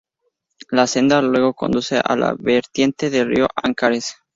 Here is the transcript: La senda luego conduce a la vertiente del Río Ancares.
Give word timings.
La 0.71 0.87
senda 0.87 1.21
luego 1.21 1.53
conduce 1.53 2.01
a 2.03 2.15
la 2.15 2.33
vertiente 2.33 3.11
del 3.11 3.27
Río 3.35 3.47
Ancares. 3.55 4.15